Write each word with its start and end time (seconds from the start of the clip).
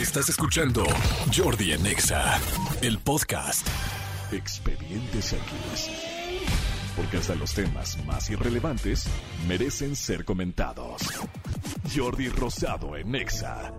Estás 0.00 0.28
escuchando 0.28 0.84
Jordi 1.36 1.72
en 1.72 1.84
Exa, 1.84 2.38
el 2.82 3.00
podcast. 3.00 3.66
Expedientes 4.30 5.32
X. 5.32 5.90
Porque 6.94 7.16
hasta 7.16 7.34
los 7.34 7.52
temas 7.52 7.98
más 8.04 8.30
irrelevantes 8.30 9.08
merecen 9.48 9.96
ser 9.96 10.24
comentados. 10.24 11.02
Jordi 11.92 12.28
Rosado 12.28 12.96
en 12.96 13.12
Exa. 13.16 13.72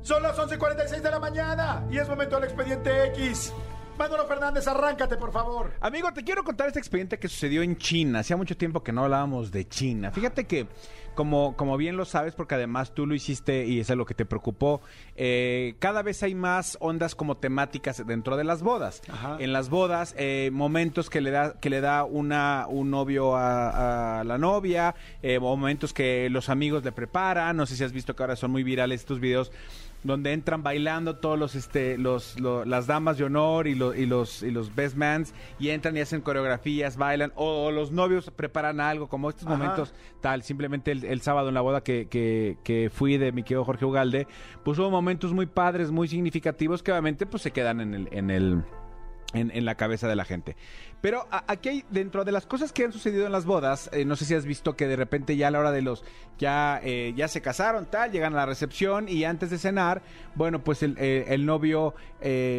Son 0.00 0.22
las 0.22 0.38
11.46 0.38 1.02
de 1.02 1.10
la 1.10 1.18
mañana 1.18 1.86
y 1.90 1.98
es 1.98 2.08
momento 2.08 2.36
del 2.36 2.44
expediente 2.44 3.08
X. 3.08 3.52
Manolo 3.98 4.26
Fernández, 4.26 4.66
arráncate, 4.68 5.16
por 5.16 5.32
favor. 5.32 5.72
Amigo, 5.80 6.12
te 6.12 6.22
quiero 6.22 6.44
contar 6.44 6.68
este 6.68 6.78
expediente 6.78 7.18
que 7.18 7.28
sucedió 7.28 7.62
en 7.62 7.76
China. 7.76 8.20
Hacía 8.20 8.36
mucho 8.36 8.56
tiempo 8.56 8.82
que 8.82 8.92
no 8.92 9.02
hablábamos 9.04 9.50
de 9.50 9.66
China. 9.68 10.12
Fíjate 10.12 10.46
que, 10.46 10.68
como, 11.16 11.56
como 11.56 11.76
bien 11.76 11.96
lo 11.96 12.04
sabes, 12.04 12.36
porque 12.36 12.54
además 12.54 12.94
tú 12.94 13.06
lo 13.06 13.14
hiciste 13.16 13.66
y 13.66 13.80
eso 13.80 13.94
es 13.94 13.96
lo 13.96 14.06
que 14.06 14.14
te 14.14 14.24
preocupó, 14.24 14.80
eh, 15.16 15.74
cada 15.80 16.02
vez 16.02 16.22
hay 16.22 16.36
más 16.36 16.78
ondas 16.80 17.16
como 17.16 17.38
temáticas 17.38 18.06
dentro 18.06 18.36
de 18.36 18.44
las 18.44 18.62
bodas. 18.62 19.02
Ajá. 19.08 19.36
En 19.40 19.52
las 19.52 19.68
bodas, 19.68 20.14
eh, 20.16 20.50
momentos 20.52 21.10
que 21.10 21.20
le 21.20 21.32
da, 21.32 21.58
que 21.58 21.68
le 21.68 21.80
da 21.80 22.04
una, 22.04 22.66
un 22.68 22.90
novio 22.90 23.36
a, 23.36 24.20
a 24.20 24.24
la 24.24 24.38
novia, 24.38 24.94
eh, 25.22 25.40
momentos 25.40 25.92
que 25.92 26.30
los 26.30 26.48
amigos 26.48 26.84
le 26.84 26.92
preparan. 26.92 27.56
No 27.56 27.66
sé 27.66 27.74
si 27.74 27.82
has 27.82 27.92
visto 27.92 28.14
que 28.14 28.22
ahora 28.22 28.36
son 28.36 28.52
muy 28.52 28.62
virales 28.62 29.00
estos 29.00 29.18
videos 29.18 29.50
donde 30.04 30.32
entran 30.32 30.62
bailando 30.62 31.16
todos 31.16 31.38
los 31.38 31.54
este 31.56 31.98
los, 31.98 32.38
lo- 32.38 32.64
las 32.64 32.86
damas 32.86 33.18
de 33.18 33.24
honor 33.24 33.66
y, 33.66 33.74
lo- 33.74 33.94
y 33.94 34.06
los 34.06 34.42
y 34.42 34.50
los 34.50 34.74
best 34.74 34.96
mans 34.96 35.34
y 35.58 35.70
entran 35.70 35.96
y 35.96 36.00
hacen 36.00 36.20
coreografías 36.20 36.96
bailan 36.96 37.32
o, 37.34 37.66
o 37.66 37.70
los 37.72 37.90
novios 37.90 38.30
preparan 38.30 38.80
algo 38.80 39.08
como 39.08 39.28
estos 39.28 39.46
Ajá. 39.46 39.56
momentos 39.56 39.92
tal 40.20 40.42
simplemente 40.44 40.92
el, 40.92 41.04
el 41.04 41.20
sábado 41.20 41.48
en 41.48 41.54
la 41.54 41.60
boda 41.62 41.82
que, 41.82 42.06
que, 42.08 42.58
que 42.62 42.90
fui 42.92 43.18
de 43.18 43.32
mi 43.32 43.42
querido 43.42 43.64
Jorge 43.64 43.84
Ugalde 43.84 44.26
pues 44.64 44.78
hubo 44.78 44.88
momentos 44.90 45.32
muy 45.32 45.46
padres 45.46 45.90
muy 45.90 46.06
significativos 46.06 46.82
que 46.82 46.92
obviamente 46.92 47.26
pues 47.26 47.42
se 47.42 47.50
quedan 47.50 47.80
en 47.80 47.94
el 47.94 48.08
en 48.12 48.30
el 48.30 48.62
en, 49.34 49.64
la 49.64 49.74
cabeza 49.74 50.08
de 50.08 50.16
la 50.16 50.24
gente. 50.24 50.56
Pero 51.00 51.26
aquí 51.30 51.68
hay, 51.68 51.84
dentro 51.90 52.24
de 52.24 52.32
las 52.32 52.46
cosas 52.46 52.72
que 52.72 52.84
han 52.84 52.92
sucedido 52.92 53.26
en 53.26 53.32
las 53.32 53.44
bodas, 53.44 53.88
eh, 53.92 54.04
no 54.04 54.16
sé 54.16 54.24
si 54.24 54.34
has 54.34 54.44
visto 54.44 54.74
que 54.74 54.88
de 54.88 54.96
repente 54.96 55.36
ya 55.36 55.48
a 55.48 55.50
la 55.50 55.60
hora 55.60 55.70
de 55.70 55.82
los, 55.82 56.02
ya, 56.38 56.80
eh, 56.82 57.12
ya 57.16 57.28
se 57.28 57.40
casaron, 57.40 57.86
tal, 57.86 58.10
llegan 58.10 58.32
a 58.32 58.38
la 58.38 58.46
recepción 58.46 59.08
y 59.08 59.24
antes 59.24 59.50
de 59.50 59.58
cenar, 59.58 60.02
bueno, 60.34 60.64
pues 60.64 60.82
el, 60.82 60.96
eh, 60.98 61.26
el 61.28 61.46
novio 61.46 61.94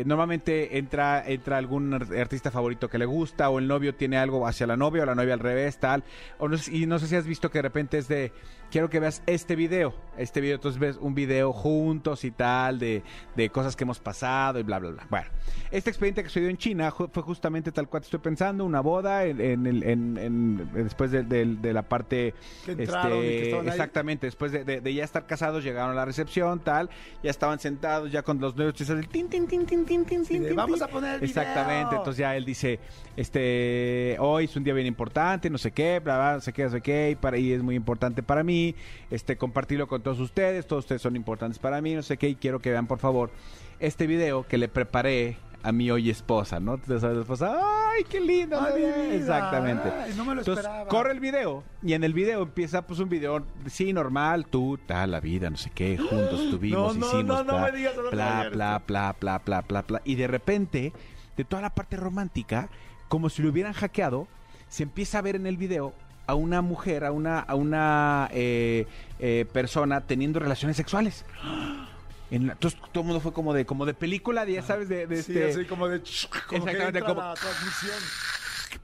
normalmente 0.05 0.77
entra, 0.77 1.21
entra 1.27 1.57
algún 1.57 1.93
ar- 1.93 2.15
artista 2.17 2.49
favorito 2.49 2.87
que 2.89 2.97
le 2.97 3.05
gusta 3.05 3.49
o 3.49 3.59
el 3.59 3.67
novio 3.67 3.93
tiene 3.93 4.17
algo 4.17 4.47
hacia 4.47 4.65
la 4.65 4.77
novia 4.77 5.03
o 5.03 5.05
la 5.05 5.15
novia 5.15 5.33
al 5.33 5.41
revés, 5.41 5.79
tal. 5.79 6.03
O 6.37 6.47
no 6.47 6.55
y 6.71 6.85
no 6.85 6.97
sé 6.97 7.07
si 7.07 7.15
has 7.17 7.25
visto 7.25 7.51
que 7.51 7.57
de 7.57 7.63
repente 7.63 7.97
es 7.97 8.07
de, 8.07 8.31
quiero 8.71 8.89
que 8.89 9.01
veas 9.01 9.21
este 9.25 9.57
video, 9.57 9.93
este 10.17 10.39
video, 10.39 10.55
entonces 10.55 10.79
ves 10.79 10.97
un 10.97 11.13
video 11.13 11.51
juntos 11.51 12.23
y 12.23 12.31
tal, 12.31 12.79
de, 12.79 13.03
de 13.35 13.49
cosas 13.49 13.75
que 13.75 13.83
hemos 13.83 13.99
pasado 13.99 14.59
y 14.59 14.63
bla, 14.63 14.79
bla, 14.79 14.91
bla. 14.91 15.07
Bueno, 15.09 15.27
este 15.71 15.89
expediente 15.89 16.23
que 16.23 16.29
sucedió 16.29 16.49
en 16.49 16.57
China 16.59 16.91
fue 16.91 17.23
justamente 17.23 17.71
tal 17.71 17.87
cual 17.87 18.01
te 18.03 18.05
estoy 18.07 18.19
pensando, 18.19 18.63
una 18.65 18.81
boda 18.81 19.25
en, 19.25 19.41
en 19.41 19.65
el- 19.65 19.83
en- 19.83 20.17
en- 20.17 20.69
después 20.73 21.09
de, 21.09 21.23
de- 21.23 21.45
de 21.55 21.73
la 21.73 21.81
parte... 21.81 22.35
Que 22.65 22.73
entraron 22.73 23.17
y 23.17 23.21
que 23.21 23.41
estaban 23.45 23.65
ahí. 23.65 23.71
exactamente, 23.71 24.27
después 24.27 24.51
de, 24.51 24.93
ya 24.93 25.03
estar 25.03 25.25
casados 25.25 25.63
llegaron 25.63 25.91
a 25.91 25.95
la 25.95 26.05
recepción, 26.05 26.59
tal, 26.59 26.89
ya 27.23 27.31
estaban 27.31 27.59
sentados 27.59 28.11
ya 28.11 28.21
con 28.21 28.39
los 28.39 28.55
nuevos, 28.55 28.79
el 28.81 29.07
tin, 29.07 29.27
tin, 29.29 29.47
tin, 29.47 29.65
tin, 29.65 29.85
tin, 29.85 30.05
tin, 30.05 30.05
tin, 30.05 30.23
tin, 30.25 30.55
"Vamos 30.55 30.79
tin". 30.79 30.83
a 30.83 30.87
poner 30.91 31.15
el 31.15 31.23
Exactamente, 31.23 31.85
video. 31.85 31.97
entonces 31.99 32.19
ya 32.19 32.35
él 32.35 32.45
dice, 32.45 32.79
este, 33.17 34.17
hoy 34.19 34.45
es 34.45 34.55
un 34.55 34.63
día 34.63 34.73
bien 34.73 34.87
importante, 34.87 35.49
no 35.49 35.57
sé 35.57 35.71
qué, 35.71 35.99
bla, 35.99 36.17
bla, 36.17 36.33
no 36.35 36.41
sé 36.41 36.51
qué, 36.53 36.63
no 36.65 36.69
sé 36.69 36.81
qué, 36.81 37.11
y 37.11 37.15
para 37.15 37.37
y 37.37 37.51
es 37.53 37.63
muy 37.63 37.75
importante 37.75 38.21
para 38.21 38.43
mí, 38.43 38.75
este, 39.09 39.37
compartirlo 39.37 39.87
con 39.87 40.01
todos 40.01 40.19
ustedes, 40.19 40.67
todos 40.67 40.83
ustedes 40.85 41.01
son 41.01 41.15
importantes 41.15 41.57
para 41.59 41.81
mí, 41.81 41.95
no 41.95 42.01
sé 42.03 42.17
qué, 42.17 42.27
y 42.29 42.35
quiero 42.35 42.59
que 42.59 42.69
vean, 42.71 42.87
por 42.87 42.99
favor, 42.99 43.31
este 43.79 44.07
video 44.07 44.45
que 44.47 44.57
le 44.57 44.67
preparé 44.67 45.37
a 45.61 45.71
mi 45.71 45.91
hoy 45.91 46.09
esposa, 46.09 46.59
¿no? 46.59 46.75
Entonces, 46.75 47.03
la 47.03 47.21
esposa, 47.21 47.59
¡ay, 47.91 48.03
qué 48.05 48.19
lindo! 48.19 48.59
Ay, 48.59 48.73
mi 48.75 48.81
bebé". 48.81 49.03
vida, 49.03 49.15
Exactamente. 49.15 49.89
ay, 49.89 50.13
no 50.15 50.25
me 50.25 50.35
lo 50.35 50.41
Entonces, 50.41 50.65
esperaba. 50.65 50.89
corre 50.89 51.11
el 51.11 51.19
video, 51.19 51.63
y 51.83 51.93
en 51.93 52.03
el 52.03 52.13
video 52.13 52.43
empieza, 52.43 52.81
pues, 52.83 52.99
un 52.99 53.09
video, 53.09 53.45
sí, 53.67 53.91
normal, 53.93 54.45
tú, 54.45 54.79
tal, 54.85 55.11
la 55.11 55.19
vida, 55.19 55.49
no 55.49 55.57
sé 55.57 55.69
qué, 55.71 55.97
juntos 55.97 56.39
estuvimos, 56.45 56.95
No, 56.95 56.99
no, 57.01 57.07
hicimos, 57.07 57.25
no, 57.25 57.43
no 57.43 57.53
bla, 57.53 57.71
me 57.71 57.77
digas, 57.77 57.93
bla, 57.95 58.49
bla, 58.51 58.83
bla, 58.87 59.15
bla, 59.19 59.41
bla, 59.45 59.61
bla, 59.61 59.81
bla. 59.81 60.01
Y 60.05 60.15
de 60.15 60.27
repente, 60.27 60.93
de 61.35 61.43
toda 61.43 61.61
la 61.61 61.69
parte 61.75 61.97
romántica, 61.97 62.69
como 63.07 63.29
si 63.29 63.41
lo 63.41 63.49
hubieran 63.49 63.73
hackeado, 63.73 64.27
se 64.69 64.83
empieza 64.83 65.19
a 65.19 65.21
ver 65.21 65.35
en 65.35 65.47
el 65.47 65.57
video 65.57 65.93
a 66.27 66.35
una 66.35 66.61
mujer, 66.61 67.03
a 67.05 67.11
una, 67.11 67.39
a 67.39 67.55
una 67.55 68.29
eh, 68.31 68.85
eh, 69.19 69.45
persona 69.51 70.01
teniendo 70.01 70.39
relaciones 70.39 70.77
sexuales. 70.77 71.25
En 72.31 72.47
la- 72.47 72.53
entonces 72.53 72.79
todo 72.91 73.01
el 73.01 73.07
mundo 73.07 73.19
fue 73.21 73.33
como 73.33 73.53
de, 73.53 73.65
como 73.65 73.85
de 73.85 73.93
película, 73.93 74.45
de, 74.45 74.53
ya 74.53 74.61
sabes, 74.61 74.87
de, 74.89 75.07
de 75.07 75.23
Sí, 75.23 75.31
este, 75.33 75.49
así 75.51 75.65
como 75.65 75.87
de... 75.87 75.99
Como 76.47 76.67
Exactamente, 76.67 77.01
como- 77.01 77.21
la 77.21 77.33
transmisión. 77.33 77.97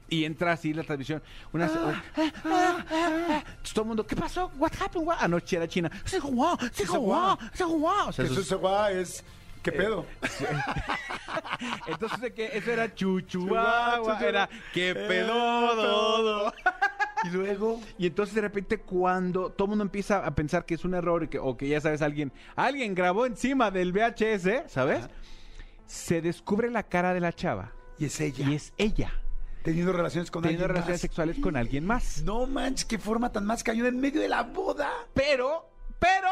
y 0.08 0.24
entra 0.24 0.52
así 0.52 0.72
la 0.74 0.82
transmisión. 0.82 1.22
Una, 1.52 1.66
un- 1.66 2.02
Entonces, 2.16 3.72
todo 3.72 3.82
el 3.82 3.88
mundo, 3.88 4.06
¿qué 4.06 4.16
pasó? 4.16 4.50
What 4.58 4.72
happened? 4.80 5.06
What? 5.06 5.18
Anoche 5.20 5.56
era 5.56 5.68
China. 5.68 5.90
Se 6.04 6.18
jugó, 6.18 6.58
se 6.72 6.86
jugó, 6.86 7.38
se 7.54 7.64
jugó. 7.64 8.12
Seguá 8.12 8.90
es... 8.90 9.22
¿Qué 9.62 9.70
Eh, 9.70 9.78
pedo? 9.78 10.06
Entonces 11.88 12.32
que 12.32 12.46
eso 12.56 12.70
era 12.70 12.94
chuchuagua, 12.94 14.20
era 14.20 14.48
que 14.72 14.90
Eh, 14.90 14.94
pedo 14.94 15.32
todo. 15.74 16.52
Y 17.26 17.30
luego... 17.36 17.80
Y 17.98 18.06
entonces 18.06 18.34
de 18.34 18.40
repente 18.40 18.78
cuando 18.78 19.50
todo 19.50 19.66
el 19.66 19.70
mundo 19.70 19.84
empieza 19.84 20.24
a 20.26 20.34
pensar 20.34 20.64
que 20.64 20.74
es 20.74 20.84
un 20.84 20.94
error 20.94 21.24
y 21.24 21.28
que, 21.28 21.38
o 21.38 21.56
que 21.56 21.68
ya 21.68 21.80
sabes 21.80 22.02
alguien, 22.02 22.32
alguien 22.54 22.94
grabó 22.94 23.26
encima 23.26 23.70
del 23.70 23.92
VHS, 23.92 24.70
¿sabes? 24.72 25.08
Se 25.86 26.20
descubre 26.20 26.70
la 26.70 26.82
cara 26.82 27.14
de 27.14 27.20
la 27.20 27.32
chava 27.32 27.72
Y 27.98 28.06
es 28.06 28.20
ella. 28.20 28.48
y 28.50 28.54
es 28.54 28.72
ella 28.76 29.12
Teniendo 29.62 29.92
relaciones 29.92 30.30
con 30.30 30.42
teniendo 30.42 30.64
alguien 30.64 30.74
relaciones 30.76 30.94
más. 30.94 31.00
sexuales 31.00 31.38
con 31.40 31.56
alguien 31.56 31.84
más. 31.86 32.22
No 32.22 32.46
manches, 32.46 32.84
qué 32.84 32.98
forma 32.98 33.32
tan 33.32 33.44
más 33.46 33.64
cañona 33.64 33.88
en 33.88 33.98
medio 33.98 34.20
de 34.20 34.28
la 34.28 34.42
boda. 34.44 34.88
Pero, 35.12 35.68
pero 35.98 36.28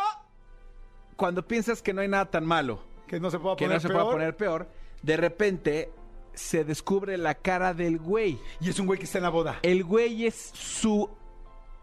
cuando 1.16 1.46
piensas 1.46 1.82
que 1.82 1.92
no 1.92 2.00
hay 2.00 2.08
nada 2.08 2.26
tan 2.30 2.44
malo, 2.46 2.80
Que 3.08 3.18
no 3.18 3.30
se 3.32 3.38
pueda 3.40 3.56
que 3.56 3.64
poner 3.64 3.76
no 3.76 3.80
se 3.80 3.88
peor. 3.88 4.00
pueda 4.00 4.12
poner 4.12 4.36
peor, 4.36 4.68
de 5.02 5.16
repente 5.16 5.90
se 6.36 6.64
descubre 6.64 7.16
la 7.16 7.34
cara 7.34 7.74
del 7.74 7.98
güey. 7.98 8.38
Y 8.60 8.70
es 8.70 8.78
un 8.78 8.86
güey 8.86 8.98
que 8.98 9.04
está 9.06 9.18
en 9.18 9.24
la 9.24 9.30
boda. 9.30 9.58
El 9.62 9.84
güey 9.84 10.26
es 10.26 10.50
su. 10.54 11.08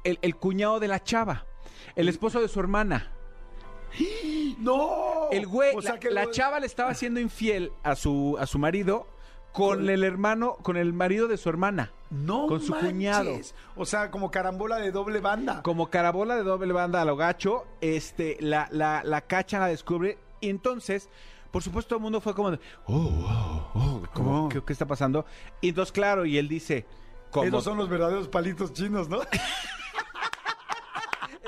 El, 0.03 0.17
el 0.21 0.35
cuñado 0.35 0.79
de 0.79 0.87
la 0.87 1.03
chava. 1.03 1.45
El 1.95 2.09
esposo 2.09 2.41
de 2.41 2.47
su 2.47 2.59
hermana. 2.59 3.11
¡No! 4.59 5.29
El 5.31 5.47
güey. 5.47 5.75
O 5.75 5.81
sea 5.81 5.93
la, 5.93 5.99
que 5.99 6.09
la 6.11 6.25
lo- 6.25 6.31
chava 6.31 6.59
le 6.59 6.65
estaba 6.65 6.91
haciendo 6.91 7.19
infiel 7.19 7.71
a 7.83 7.95
su, 7.95 8.37
a 8.39 8.45
su 8.47 8.59
marido 8.59 9.07
con 9.53 9.89
el 9.89 10.03
hermano, 10.03 10.55
con 10.61 10.77
el 10.77 10.93
marido 10.93 11.27
de 11.27 11.37
su 11.37 11.49
hermana. 11.49 11.91
No 12.09 12.47
con 12.47 12.61
su 12.61 12.71
manches. 12.71 12.91
cuñado. 12.91 13.31
O 13.75 13.85
sea, 13.85 14.11
como 14.11 14.31
carambola 14.31 14.77
de 14.77 14.91
doble 14.91 15.19
banda. 15.19 15.61
Como 15.63 15.89
carabola 15.89 16.35
de 16.35 16.43
doble 16.43 16.71
banda 16.73 17.01
a 17.01 17.05
lo 17.05 17.15
gacho, 17.17 17.65
este, 17.81 18.37
la, 18.39 18.67
la, 18.71 19.01
la 19.03 19.21
cacha 19.21 19.59
la 19.59 19.67
descubre. 19.67 20.17
Y 20.39 20.49
entonces, 20.49 21.09
por 21.51 21.61
supuesto, 21.63 21.89
todo 21.89 21.97
el 21.97 22.03
mundo 22.03 22.21
fue 22.21 22.33
como 22.33 22.51
de, 22.51 22.59
oh, 22.85 22.93
oh, 22.95 23.71
oh, 23.73 24.03
¿cómo? 24.13 24.45
Oh. 24.45 24.49
¿Qué, 24.49 24.63
qué 24.63 24.73
está 24.73 24.85
pasando? 24.87 25.25
Y 25.61 25.69
entonces, 25.69 25.91
claro, 25.91 26.25
y 26.25 26.37
él 26.37 26.47
dice, 26.47 26.85
como 27.29 27.45
Esos 27.47 27.63
son 27.63 27.77
los 27.77 27.89
verdaderos 27.89 28.27
palitos 28.27 28.73
chinos, 28.73 29.07
¿no? 29.09 29.19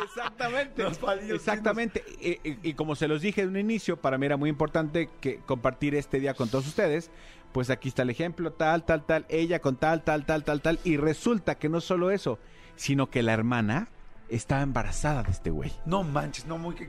Exactamente. 0.03 0.83
Los 0.83 0.97
palillos 0.97 1.35
Exactamente. 1.37 2.03
Y, 2.21 2.31
y- 2.47 2.59
y 2.61 2.73
como 2.73 2.95
se 2.95 3.07
los 3.07 3.21
dije 3.21 3.41
de 3.41 3.47
un 3.47 3.57
inicio, 3.57 3.97
para 3.97 4.17
mí 4.17 4.25
era 4.25 4.37
muy 4.37 4.49
importante 4.49 5.09
que 5.21 5.37
compartir 5.39 5.95
este 5.95 6.19
día 6.19 6.33
con 6.33 6.49
todos 6.49 6.67
ustedes. 6.67 7.09
Pues 7.51 7.69
aquí 7.69 7.89
está 7.89 8.01
el 8.01 8.09
ejemplo, 8.09 8.51
tal, 8.51 8.83
tal, 8.83 9.05
tal, 9.05 9.25
ella 9.29 9.59
con 9.59 9.75
tal, 9.75 10.03
tal, 10.03 10.25
tal, 10.25 10.43
tal, 10.43 10.61
tal. 10.61 10.79
Y 10.83 10.97
resulta 10.97 11.55
que 11.55 11.69
no 11.69 11.81
solo 11.81 12.09
eso, 12.11 12.39
sino 12.75 13.09
que 13.09 13.21
la 13.23 13.33
hermana 13.33 13.89
estaba 14.35 14.61
embarazada 14.61 15.23
de 15.23 15.31
este 15.31 15.49
güey. 15.49 15.71
No 15.85 16.03
manches, 16.03 16.45
no 16.45 16.57
muy 16.57 16.75
que. 16.75 16.87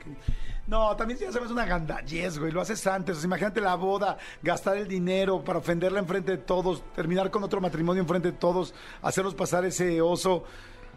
No, 0.66 0.96
también 0.96 1.18
ya 1.18 1.30
sabes 1.30 1.50
una 1.50 1.66
gandallez, 1.66 2.38
güey. 2.38 2.52
Lo 2.52 2.60
haces 2.60 2.86
antes. 2.86 3.22
Imagínate 3.24 3.60
la 3.60 3.74
boda, 3.74 4.16
gastar 4.42 4.76
el 4.78 4.88
dinero 4.88 5.44
para 5.44 5.58
ofenderla 5.58 6.00
enfrente 6.00 6.32
de 6.32 6.38
todos, 6.38 6.82
terminar 6.94 7.30
con 7.30 7.44
otro 7.44 7.60
matrimonio 7.60 8.02
enfrente 8.02 8.32
de 8.32 8.38
todos, 8.38 8.74
hacerlos 9.02 9.34
pasar 9.34 9.64
ese 9.64 10.00
oso. 10.00 10.44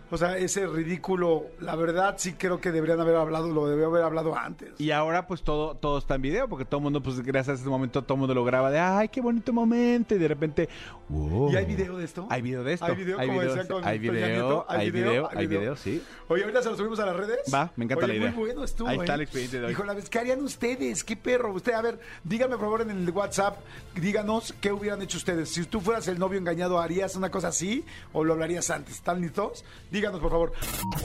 O 0.09 0.17
sea, 0.17 0.37
ese 0.37 0.65
ridículo, 0.67 1.47
la 1.59 1.75
verdad 1.75 2.15
sí 2.17 2.33
creo 2.33 2.61
que 2.61 2.71
deberían 2.71 2.99
haber 3.01 3.15
hablado, 3.17 3.49
lo 3.49 3.67
debió 3.67 3.87
haber 3.87 4.03
hablado 4.03 4.37
antes. 4.37 4.69
Y 4.79 4.91
ahora 4.91 5.27
pues 5.27 5.43
todo, 5.43 5.75
todo 5.75 5.97
está 5.97 6.15
en 6.15 6.21
video, 6.21 6.47
porque 6.47 6.63
todo 6.63 6.77
el 6.77 6.83
mundo, 6.83 7.03
pues 7.03 7.19
gracias 7.21 7.57
a 7.57 7.61
ese 7.61 7.69
momento, 7.69 8.01
todo 8.03 8.13
el 8.13 8.19
mundo 8.19 8.33
lo 8.33 8.45
graba 8.45 8.71
de, 8.71 8.79
ay, 8.79 9.09
qué 9.09 9.19
bonito 9.19 9.51
momento, 9.51 10.15
y 10.15 10.17
de 10.17 10.27
repente, 10.27 10.69
wow. 11.09 11.51
¿Y 11.51 11.57
hay 11.57 11.65
video 11.65 11.97
de 11.97 12.05
esto? 12.05 12.25
Hay 12.29 12.41
video 12.41 12.63
de 12.63 12.73
esto. 12.73 12.85
Hay 12.85 12.95
video, 12.95 13.17
como 13.17 13.31
videos, 13.33 13.55
decía 13.55 13.67
con 13.67 13.85
hay 13.85 13.99
video, 13.99 14.27
Nieto, 14.27 14.65
hay 14.69 14.91
video, 14.91 15.29
hay 15.29 15.47
video, 15.47 15.75
sí. 15.75 16.01
Oye, 16.29 16.43
ahorita 16.43 16.63
se 16.63 16.69
lo 16.69 16.77
subimos 16.77 16.99
a 16.99 17.05
las 17.05 17.15
redes. 17.15 17.39
Va, 17.53 17.71
me 17.75 17.85
encanta 17.85 18.05
Oye, 18.05 18.13
la 18.13 18.19
idea. 18.19 18.31
Muy 18.31 18.45
bueno 18.45 18.63
estuvo. 18.63 18.87
Ahí 18.87 18.99
está 18.99 19.13
¿eh? 19.13 19.15
el 19.15 19.21
expediente 19.21 19.59
de 19.59 19.65
hoy. 19.65 19.71
Híjole, 19.71 20.03
¿qué 20.09 20.19
harían 20.19 20.41
ustedes? 20.41 21.03
¿Qué 21.03 21.17
perro? 21.17 21.51
Usted, 21.53 21.73
a 21.73 21.81
ver, 21.81 21.99
díganme 22.23 22.55
por 22.55 22.65
favor 22.65 22.81
en 22.81 22.91
el 22.91 23.09
WhatsApp, 23.09 23.57
díganos 23.95 24.53
qué 24.61 24.71
hubieran 24.71 25.01
hecho 25.01 25.17
ustedes. 25.17 25.49
Si 25.49 25.65
tú 25.65 25.81
fueras 25.81 26.07
el 26.07 26.17
novio 26.17 26.39
engañado, 26.39 26.79
¿harías 26.79 27.15
una 27.15 27.29
cosa 27.29 27.49
así 27.49 27.83
o 28.13 28.23
lo 28.23 28.33
hablarías 28.33 28.69
antes? 28.69 28.95
¿Están 28.95 29.19
listos? 29.19 29.65
Díganos 29.97 30.21
por 30.21 30.29
favor. 30.29 30.51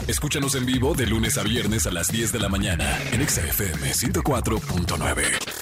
Escúchanos 0.07 0.55
en 0.55 0.67
vivo 0.67 0.93
de 0.93 1.07
lunes 1.07 1.39
a 1.39 1.43
viernes 1.43 1.87
a 1.87 1.91
las 1.91 2.13
10 2.13 2.31
de 2.31 2.39
la 2.39 2.51
mañana 2.51 2.99
en 3.11 3.27
XFM 3.27 3.91
104.9. 3.91 5.62